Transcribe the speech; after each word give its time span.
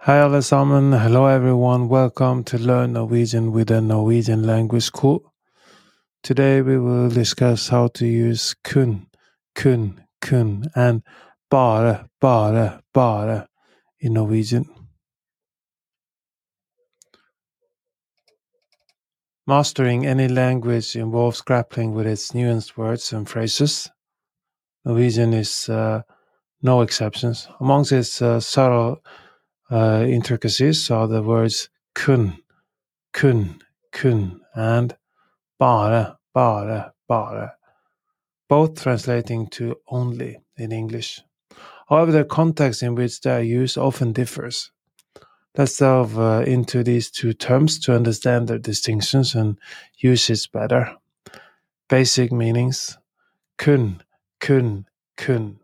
Hei, 0.00 0.20
alle 0.20 0.42
sammen. 0.42 0.92
Hello, 0.92 1.26
everyone. 1.26 1.88
Welcome 1.88 2.44
to 2.44 2.56
Learn 2.56 2.92
Norwegian 2.92 3.50
with 3.50 3.68
a 3.72 3.80
Norwegian 3.80 4.46
Language 4.46 4.84
School. 4.84 5.34
Today, 6.22 6.62
we 6.62 6.78
will 6.78 7.08
discuss 7.08 7.68
how 7.68 7.88
to 7.94 8.06
use 8.06 8.54
kun, 8.62 9.08
kun, 9.56 10.04
kun, 10.20 10.70
and 10.76 11.02
bare, 11.50 12.06
bare, 12.20 12.80
bare 12.94 13.48
in 13.98 14.12
Norwegian. 14.12 14.66
Mastering 19.48 20.06
any 20.06 20.28
language 20.28 20.94
involves 20.94 21.40
grappling 21.40 21.92
with 21.92 22.06
its 22.06 22.30
nuanced 22.30 22.76
words 22.76 23.12
and 23.12 23.28
phrases. 23.28 23.90
Norwegian 24.84 25.34
is 25.34 25.68
uh, 25.68 26.02
no 26.62 26.82
exceptions. 26.82 27.48
Amongst 27.58 27.90
its 27.90 28.22
uh, 28.22 28.38
subtle 28.38 29.02
uh, 29.70 30.04
intricacies 30.08 30.90
are 30.90 31.06
the 31.06 31.22
words 31.22 31.68
kun, 31.94 32.38
kun, 33.12 33.60
kun, 33.92 34.40
and 34.54 34.96
bara, 35.58 36.18
bara, 36.32 36.92
bara, 37.06 37.54
both 38.48 38.82
translating 38.82 39.46
to 39.48 39.76
only 39.88 40.38
in 40.56 40.72
English. 40.72 41.20
However, 41.88 42.12
the 42.12 42.24
context 42.24 42.82
in 42.82 42.94
which 42.94 43.20
they 43.20 43.30
are 43.30 43.42
used 43.42 43.78
often 43.78 44.12
differs. 44.12 44.70
Let's 45.56 45.78
delve 45.78 46.18
uh, 46.18 46.44
into 46.46 46.84
these 46.84 47.10
two 47.10 47.32
terms 47.32 47.78
to 47.80 47.94
understand 47.94 48.48
their 48.48 48.58
distinctions 48.58 49.34
and 49.34 49.58
usage 49.96 50.52
better. 50.52 50.94
Basic 51.88 52.30
meanings 52.30 52.98
kun, 53.56 54.02
kun, 54.40 54.86
kun. 55.16 55.58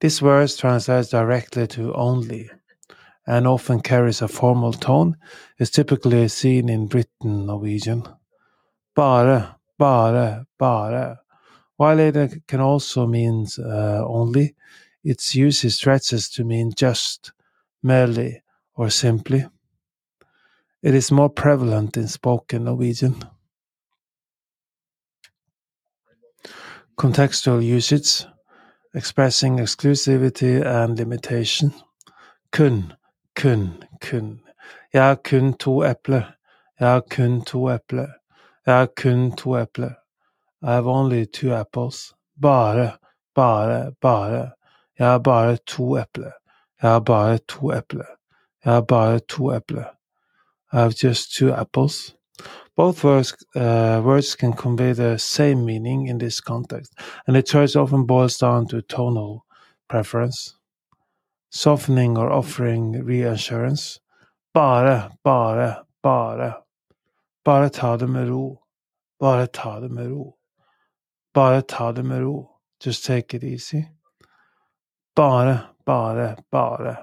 This 0.00 0.20
word 0.20 0.50
translates 0.56 1.08
directly 1.08 1.66
to 1.68 1.94
only 1.94 2.50
and 3.26 3.46
often 3.46 3.80
carries 3.80 4.22
a 4.22 4.28
formal 4.28 4.72
tone, 4.72 5.16
is 5.58 5.70
typically 5.70 6.28
seen 6.28 6.68
in 6.68 6.88
written 6.88 7.46
Norwegian. 7.46 8.02
Bare, 8.94 9.56
bare, 9.78 10.46
bare. 10.58 11.18
While 11.76 11.98
it 11.98 12.46
can 12.46 12.60
also 12.60 13.06
mean 13.06 13.46
uh, 13.58 14.04
only, 14.06 14.54
its 15.02 15.34
usage 15.34 15.74
stretches 15.74 16.28
to 16.30 16.44
mean 16.44 16.72
just, 16.76 17.32
merely, 17.82 18.42
or 18.74 18.90
simply. 18.90 19.46
It 20.82 20.94
is 20.94 21.10
more 21.10 21.30
prevalent 21.30 21.96
in 21.96 22.08
spoken 22.08 22.64
Norwegian. 22.64 23.16
Contextual 26.96 27.64
usage, 27.64 28.26
expressing 28.94 29.56
exclusivity 29.56 30.64
and 30.64 30.96
limitation. 30.98 31.74
Kun, 32.52 32.94
kun, 33.36 33.82
kun. 34.00 34.40
Jeg 34.92 35.02
har 35.08 35.14
kun 35.14 35.54
to 35.54 35.84
epler. 35.84 36.22
Jeg 36.80 36.88
har 36.88 37.02
kun 37.10 37.44
to 37.44 37.68
epler. 37.68 38.08
Jeg 38.66 38.74
har 38.74 38.88
kun 38.96 39.36
to 39.36 39.56
epler. 39.56 39.94
I 40.62 40.66
have 40.66 40.86
only 40.86 41.24
two 41.24 41.52
apples. 41.52 42.14
Bare, 42.42 42.90
bare, 43.34 43.92
bare. 44.00 44.50
Jeg 44.98 45.06
har 45.06 45.18
bare 45.18 45.56
to 45.66 45.96
epler. 45.96 46.32
Jeg 46.82 46.90
har 46.90 47.00
bare 47.00 47.38
to 47.38 47.72
epler. 47.72 48.06
Jeg 48.64 48.72
har 48.72 48.80
bare 48.80 49.18
to 49.18 49.52
epler. 49.52 49.84
I 50.72 50.76
have 50.76 50.92
just 51.04 51.34
two 51.36 51.52
apples. 51.52 52.16
Both 52.76 53.04
words, 53.04 53.32
uh, 53.54 54.02
words 54.04 54.34
can 54.34 54.52
convey 54.52 54.92
the 54.94 55.18
same 55.18 55.64
meaning 55.64 56.08
in 56.08 56.18
this 56.18 56.40
context, 56.40 56.92
and 57.26 57.36
the 57.36 57.42
choice 57.42 57.76
often 57.76 58.06
boils 58.06 58.36
down 58.36 58.66
to 58.68 58.82
tonal 58.82 59.44
preference. 59.88 60.56
Softening 61.54 62.18
or 62.18 62.32
offering 62.32 63.04
reassurance. 63.04 64.00
Bare, 64.52 65.12
bare, 65.22 65.84
bare. 66.02 66.56
Bare 67.44 67.68
ta 67.68 67.96
det 67.96 68.06
med 68.06 68.28
ro. 68.28 68.60
Bare 69.20 69.46
ta 69.46 69.80
det 69.80 69.88
med 69.88 70.10
ro. 70.10 70.34
Bare 71.34 71.62
ta 71.62 71.92
det 71.92 72.02
med 72.02 72.20
ro. 72.20 72.50
Just 72.84 73.04
take 73.04 73.36
it 73.36 73.44
easy. 73.44 73.84
Bare, 75.16 75.58
bare, 75.86 76.36
bare. 76.50 76.96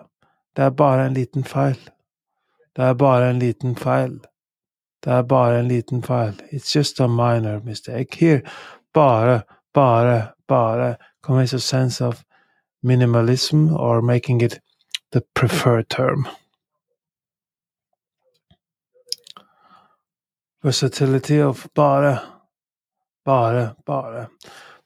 Det 0.55 0.61
er 0.61 0.69
bare 0.69 1.05
en 1.05 1.13
liten 1.13 1.43
feil. 1.43 1.89
Det 2.75 2.83
er 2.83 2.93
bare 2.93 3.29
en 3.29 3.39
liten 3.39 3.75
feil. 3.75 4.19
Det 5.03 5.11
er 5.11 5.23
bare 5.23 5.59
en 5.59 5.67
liten 5.67 6.03
feil. 6.03 6.41
It's 6.51 6.75
just 6.75 6.99
a 6.99 7.07
minor 7.07 7.59
mistake. 7.59 8.15
Here, 8.19 8.41
bare, 8.93 9.43
bare, 9.73 10.33
bare 10.47 10.97
conveys 11.21 11.53
a 11.53 11.59
sense 11.59 12.01
of 12.01 12.25
minimalism 12.83 13.77
or 13.77 14.01
making 14.01 14.41
it 14.41 14.59
the 15.11 15.21
preferred 15.33 15.89
term. 15.89 16.27
Versatility 20.63 21.41
of 21.41 21.67
bara, 21.73 22.21
bara, 23.25 23.75
bara. 23.85 24.29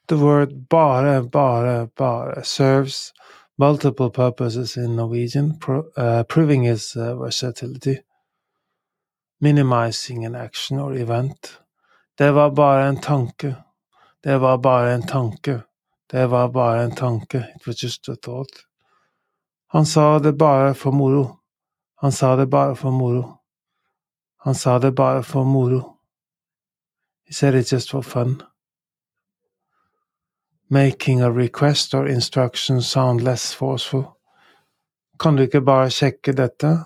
The 0.07 0.17
word 0.17 0.69
bara, 0.69 1.23
bare, 1.23 1.88
bare 1.88 2.44
serves 2.44 3.13
multiple 3.57 4.09
purposes 4.09 4.77
in 4.77 4.95
Norwegian, 4.95 5.57
pro, 5.57 5.83
uh, 5.97 6.23
proving 6.23 6.66
its 6.66 6.95
uh, 6.95 7.16
versatility. 7.16 8.00
Minimizing 9.41 10.25
an 10.25 10.35
action 10.35 10.79
or 10.79 10.94
event. 10.94 11.59
Det 12.17 12.31
var 12.31 12.51
bare 12.51 12.88
en 12.88 12.97
tanke. 12.97 13.56
Det 14.23 14.38
var 14.38 14.57
bare 14.57 14.94
en 14.94 15.07
tanke. 15.07 15.63
Det 16.12 16.28
var 16.28 16.48
bare 16.48 16.84
en 16.84 16.96
tanke. 16.96 17.38
It 17.56 17.68
was 17.68 17.84
just 17.84 18.10
a 18.10 18.16
thought. 18.16 18.66
Han 19.68 19.86
sa 19.86 20.20
det 20.20 20.34
bare 20.34 20.74
for 20.74 20.92
moro. 20.92 21.40
Han 21.96 22.12
sa 22.12 22.36
det 22.36 22.46
bare 22.46 22.76
for 22.76 22.92
moro. 22.92 23.38
Han 24.38 24.56
sa 24.56 24.80
det 24.80 24.92
bare 24.92 25.24
for 25.24 25.44
moro. 25.44 25.98
He 27.26 27.34
said 27.34 27.56
it 27.56 27.74
just 27.74 27.90
for 27.90 28.02
fun. 28.02 28.44
Making 30.70 31.22
a 31.22 31.32
request 31.32 31.94
or 31.94 32.08
instruction 32.08 32.82
sound 32.82 33.22
less 33.22 33.54
forceful. 33.54 34.04
Kan 35.20 35.36
du 35.36 35.44
ikke 35.44 35.62
bare 35.62 35.90
sjekke 35.90 36.34
dette? 36.34 36.86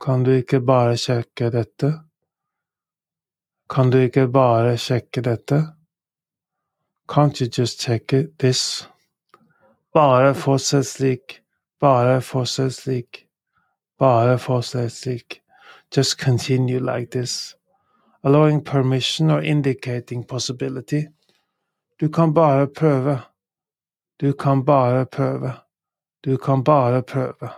Kan 0.00 0.22
du 0.22 0.30
ikke 0.30 0.60
bare 0.60 0.96
sjekke 0.96 1.50
dette? 1.50 1.92
Kan 3.70 3.90
du 3.90 3.98
ikke 3.98 4.28
bare 4.28 4.76
sjekke 4.78 5.22
dette? 5.22 5.79
Can't 7.10 7.40
you 7.40 7.48
just 7.48 7.80
check 7.80 8.12
it, 8.12 8.38
this? 8.38 8.86
Bare 9.92 10.32
fortsett 10.32 10.86
slik. 10.86 11.40
Bare 11.80 12.20
fortsett 12.20 12.72
slik. 12.72 13.26
Bare 13.98 14.38
fortsett 14.38 14.92
slik. 14.92 15.40
Just 15.90 16.18
continue 16.18 16.78
like 16.78 17.10
this. 17.10 17.56
Allowing 18.22 18.62
permission 18.62 19.28
or 19.28 19.42
indicating 19.42 20.22
possibility. 20.22 21.08
Du 21.98 22.08
kan 22.08 22.32
bare 22.32 22.68
prøve. 22.68 23.22
Du 24.20 24.32
kan 24.32 24.62
bare 24.62 25.04
prøve. 25.04 25.52
Du 26.22 26.36
kan 26.36 26.62
bare 26.62 27.02
prøve. 27.02 27.50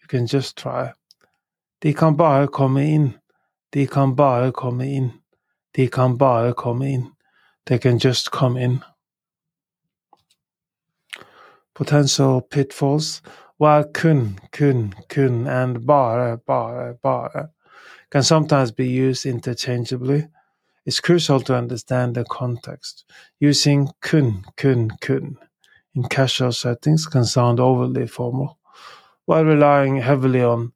You 0.00 0.08
can 0.08 0.26
just 0.26 0.56
try. 0.56 0.92
De 1.82 1.92
kan 1.92 2.16
bare 2.16 2.46
komme 2.46 2.94
inn. 2.94 3.14
De 3.70 3.86
kan 3.86 4.16
bare 4.16 4.50
komme 4.52 4.86
inn. 4.86 5.12
De 5.76 5.88
kan 5.88 6.16
bare 6.16 6.54
komme 6.54 6.90
inn. 6.90 7.12
They 7.66 7.78
can 7.78 7.98
just 7.98 8.30
come 8.30 8.56
in. 8.56 8.82
Potential 11.74 12.40
pitfalls 12.40 13.20
while 13.56 13.84
kun, 13.84 14.38
kun, 14.52 14.94
kun, 15.08 15.46
and 15.46 15.86
bare, 15.86 16.36
bare, 16.36 16.94
bare 17.02 17.50
can 18.14 18.22
sometimes 18.22 18.70
be 18.70 18.86
used 18.86 19.26
interchangeably, 19.26 20.28
it's 20.86 21.00
crucial 21.00 21.40
to 21.40 21.56
understand 21.56 22.14
the 22.14 22.24
context. 22.24 23.04
Using 23.40 23.88
kun, 24.02 24.44
kun, 24.56 24.92
kun 25.00 25.36
in 25.96 26.04
casual 26.04 26.52
settings 26.52 27.06
can 27.06 27.24
sound 27.24 27.58
overly 27.58 28.06
formal, 28.06 28.56
while 29.24 29.44
relying 29.44 29.96
heavily 29.96 30.42
on 30.42 30.72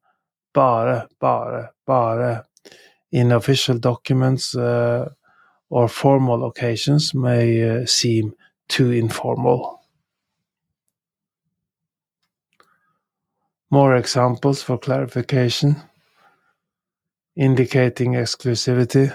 bare, 0.52 1.06
bare, 1.20 1.70
bare 1.86 2.44
in 3.12 3.30
official 3.30 3.78
documents 3.78 4.56
uh, 4.56 5.08
or 5.70 5.88
formal 5.88 6.44
occasions 6.44 7.14
may 7.14 7.62
uh, 7.62 7.86
seem 7.86 8.34
too 8.68 8.90
informal. 8.90 9.77
More 13.70 13.96
examples 13.96 14.62
for 14.62 14.78
clarification 14.78 15.76
indicating 17.36 18.16
exclusivity. 18.16 19.10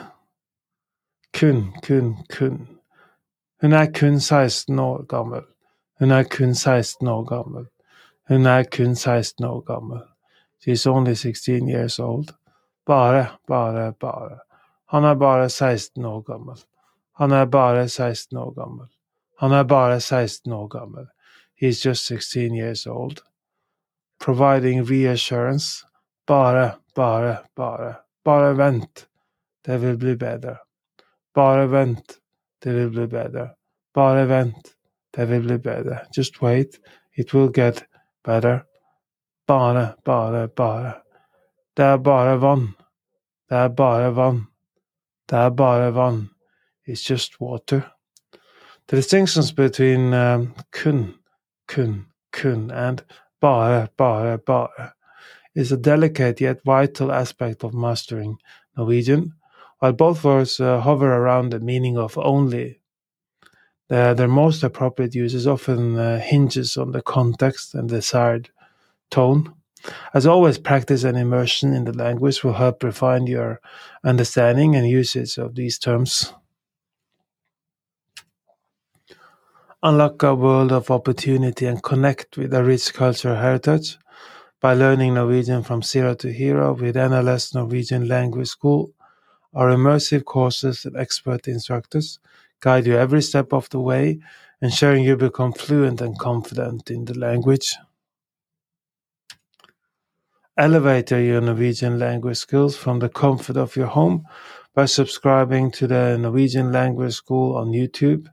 Kun, 1.33 1.73
kun, 1.87 2.17
kun. 2.37 2.67
Hun 3.61 3.73
er 3.73 3.91
kun 3.99 4.19
16 4.19 4.79
år 4.79 5.05
gammel. 5.05 5.41
Hun 5.99 6.11
er 6.11 6.23
kun 6.23 6.55
16 6.55 7.07
år 7.07 7.23
gammel. 7.23 7.65
Hun 8.27 8.45
er 8.45 8.63
kun 8.63 8.95
16 8.95 9.45
år 9.45 9.61
gammel. 9.61 9.99
She's 10.61 10.87
only 10.87 11.13
16 11.13 11.69
years 11.69 11.99
old. 11.99 12.33
Bare, 12.85 13.25
bare, 13.47 13.93
bare. 13.93 14.39
Han 14.89 15.03
er 15.03 15.15
bare 15.15 15.49
16 15.49 16.05
år 16.05 16.21
gammel. 16.21 16.55
Han 17.17 17.31
er 17.31 17.45
bare 17.45 17.89
16 17.89 18.37
år 18.37 18.51
gammel. 18.51 18.87
Han 19.39 19.51
er 19.51 19.63
bare 19.63 19.99
16 19.99 20.51
år 20.53 20.67
gammel. 20.67 21.07
He's 21.61 21.85
just 21.85 22.05
16 22.05 22.55
years 22.55 22.87
old. 22.87 23.17
Providing 24.23 24.85
reassurance. 24.85 25.83
Bare, 26.27 26.77
bare, 26.95 27.37
bare. 27.55 27.95
Bare 28.23 28.53
vent. 28.53 29.07
Det 29.65 29.77
vil 29.77 29.97
bli 29.97 30.15
bedre. 30.15 30.57
Bare 31.35 31.67
vent. 31.67 32.17
Det 32.63 32.73
vil 32.73 32.89
bli 32.89 33.07
bedre. 33.07 33.49
Bare 33.93 34.25
vent. 34.25 34.75
Det 35.11 35.25
vil 35.25 35.41
bli 35.41 35.57
bedre. 35.57 35.99
Just 36.17 36.41
wait. 36.41 36.79
It 37.17 37.33
will 37.33 37.51
get 37.55 37.83
better. 38.25 38.63
Bare, 39.47 39.95
bare, 40.05 40.47
bare. 40.47 40.93
Det 41.77 41.83
er 41.83 41.97
bare 41.97 42.37
vann. 42.37 42.67
Det 43.49 43.57
er 43.57 43.69
bare 43.69 44.11
vann. 44.11 44.47
Det 45.29 45.93
vann. 45.93 46.29
It's 46.87 47.11
just 47.11 47.41
water. 47.41 47.81
The 48.87 48.95
distinctions 48.95 49.51
between 49.51 50.13
um, 50.13 50.53
kun, 50.71 51.13
kun, 51.67 52.05
kun, 52.31 52.71
and 52.71 53.03
bare, 53.43 53.89
bare, 53.97 54.37
bare 54.37 54.93
is 55.53 55.71
a 55.71 55.77
delicate 55.77 56.39
yet 56.39 56.63
vital 56.63 57.11
aspect 57.11 57.65
of 57.65 57.73
mastering 57.73 58.37
Norwegian, 58.77 59.33
while 59.79 59.91
both 59.91 60.23
words 60.23 60.61
uh, 60.61 60.79
hover 60.79 61.13
around 61.13 61.51
the 61.51 61.59
meaning 61.59 61.97
of 61.97 62.17
only. 62.17 62.79
The, 63.89 64.13
their 64.15 64.29
most 64.29 64.63
appropriate 64.63 65.13
use 65.13 65.33
is 65.33 65.45
often 65.45 65.99
uh, 65.99 66.19
hinges 66.21 66.77
on 66.77 66.93
the 66.93 67.01
context 67.01 67.75
and 67.75 67.89
desired 67.89 68.49
tone. 69.11 69.53
As 70.13 70.25
always, 70.25 70.57
practice 70.57 71.03
and 71.03 71.17
immersion 71.17 71.73
in 71.73 71.83
the 71.83 71.91
language 71.91 72.45
will 72.45 72.53
help 72.53 72.81
refine 72.81 73.27
your 73.27 73.59
understanding 74.05 74.73
and 74.77 74.87
usage 74.87 75.37
of 75.37 75.55
these 75.55 75.77
terms. 75.77 76.33
Unlock 79.85 80.23
a 80.23 80.33
world 80.33 80.71
of 80.71 80.89
opportunity 80.89 81.65
and 81.65 81.83
connect 81.83 82.37
with 82.37 82.53
a 82.53 82.63
rich 82.63 82.93
cultural 82.93 83.35
heritage 83.35 83.97
by 84.61 84.73
learning 84.73 85.15
Norwegian 85.15 85.61
from 85.61 85.81
zero 85.83 86.15
to 86.15 86.31
hero 86.31 86.71
with 86.71 86.95
NLS 86.95 87.53
Norwegian 87.53 88.07
Language 88.07 88.47
School. 88.47 88.93
Our 89.53 89.71
immersive 89.71 90.23
courses 90.23 90.85
and 90.85 90.95
expert 90.95 91.49
instructors 91.49 92.19
guide 92.61 92.87
you 92.87 92.95
every 92.95 93.21
step 93.21 93.51
of 93.51 93.69
the 93.71 93.81
way, 93.81 94.21
ensuring 94.61 95.03
you 95.03 95.17
become 95.17 95.51
fluent 95.51 95.99
and 95.99 96.17
confident 96.17 96.89
in 96.89 97.03
the 97.03 97.19
language. 97.19 97.75
Elevate 100.55 101.11
your 101.11 101.41
Norwegian 101.41 101.99
language 101.99 102.37
skills 102.37 102.77
from 102.77 102.99
the 102.99 103.09
comfort 103.09 103.57
of 103.57 103.75
your 103.75 103.87
home 103.87 104.23
by 104.73 104.85
subscribing 104.85 105.71
to 105.71 105.87
the 105.87 106.17
Norwegian 106.17 106.71
Language 106.71 107.15
School 107.15 107.57
on 107.57 107.73
YouTube. 107.73 108.29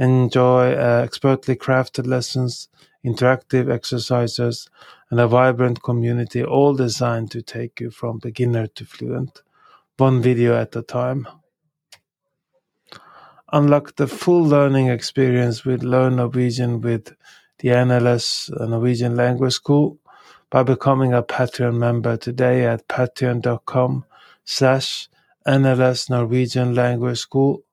Enjoy 0.00 0.72
uh, 0.72 1.02
expertly 1.04 1.56
crafted 1.56 2.06
lessons, 2.06 2.70
interactive 3.04 3.70
exercises, 3.70 4.66
and 5.10 5.20
a 5.20 5.28
vibrant 5.28 5.82
community, 5.82 6.42
all 6.42 6.74
designed 6.74 7.30
to 7.32 7.42
take 7.42 7.80
you 7.80 7.90
from 7.90 8.18
beginner 8.18 8.66
to 8.66 8.86
fluent, 8.86 9.42
one 9.98 10.22
video 10.22 10.58
at 10.58 10.74
a 10.74 10.80
time. 10.80 11.28
Unlock 13.52 13.96
the 13.96 14.06
full 14.06 14.42
learning 14.42 14.88
experience 14.88 15.66
with 15.66 15.82
Learn 15.82 16.16
Norwegian 16.16 16.80
with 16.80 17.14
the 17.58 17.68
NLS 17.68 18.48
Norwegian 18.70 19.16
Language 19.16 19.52
School 19.52 19.98
by 20.48 20.62
becoming 20.62 21.12
a 21.12 21.22
Patreon 21.22 21.76
member 21.76 22.16
today 22.16 22.64
at 22.64 22.88
patreon.com 22.88 24.06
slash 24.44 25.10
NLS 25.46 26.08
Norwegian 26.08 26.74
Language 26.74 27.18
School, 27.18 27.64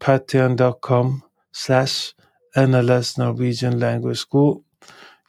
patreon.com 0.00 1.24
slash 1.52 2.14
NLS 2.56 3.18
Norwegian 3.18 3.78
Language 3.78 4.18
School. 4.18 4.64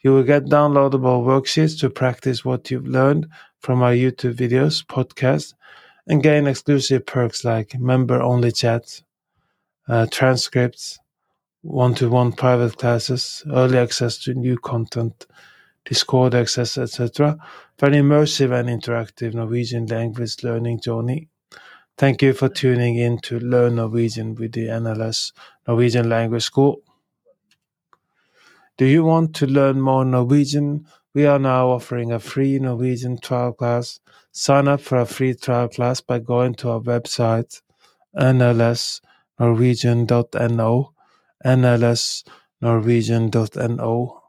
You 0.02 0.12
will 0.12 0.22
get 0.22 0.44
downloadable 0.44 1.24
worksheets 1.24 1.78
to 1.80 1.90
practice 1.90 2.44
what 2.44 2.70
you've 2.70 2.86
learned 2.86 3.26
from 3.60 3.82
our 3.82 3.92
YouTube 3.92 4.34
videos, 4.34 4.84
podcasts, 4.84 5.54
and 6.06 6.22
gain 6.22 6.46
exclusive 6.46 7.06
perks 7.06 7.44
like 7.44 7.78
member-only 7.78 8.52
chats, 8.52 9.02
uh, 9.88 10.06
transcripts, 10.10 10.98
one-to-one 11.62 12.32
private 12.32 12.76
classes, 12.78 13.42
early 13.50 13.78
access 13.78 14.18
to 14.18 14.34
new 14.34 14.56
content, 14.58 15.26
Discord 15.84 16.34
access, 16.34 16.78
etc. 16.78 17.38
for 17.78 17.86
an 17.86 17.94
immersive 17.94 18.52
and 18.52 18.68
interactive 18.68 19.34
Norwegian 19.34 19.86
language 19.86 20.42
learning 20.42 20.80
journey. 20.80 21.29
Thank 22.00 22.22
you 22.22 22.32
for 22.32 22.48
tuning 22.48 22.96
in 22.96 23.18
to 23.24 23.38
Learn 23.38 23.76
Norwegian 23.76 24.34
with 24.34 24.52
the 24.52 24.68
NLS 24.68 25.32
Norwegian 25.68 26.08
Language 26.08 26.44
School. 26.44 26.80
Do 28.78 28.86
you 28.86 29.04
want 29.04 29.34
to 29.34 29.46
learn 29.46 29.82
more 29.82 30.06
Norwegian? 30.06 30.86
We 31.12 31.26
are 31.26 31.38
now 31.38 31.68
offering 31.68 32.10
a 32.10 32.18
free 32.18 32.58
Norwegian 32.58 33.18
trial 33.18 33.52
class. 33.52 34.00
Sign 34.32 34.66
up 34.66 34.80
for 34.80 34.96
a 34.96 35.04
free 35.04 35.34
trial 35.34 35.68
class 35.68 36.00
by 36.00 36.20
going 36.20 36.54
to 36.54 36.70
our 36.70 36.80
website 36.80 37.60
nlsnorwegian.no 38.16 40.92
nlsnorwegian.no 41.44 44.19